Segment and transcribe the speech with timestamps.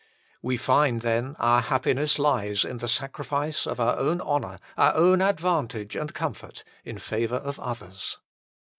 [0.41, 5.21] We find, then, our happiness lies in the sacrifice of our own honour, our own
[5.21, 8.17] advantage and comfort, in favour of others.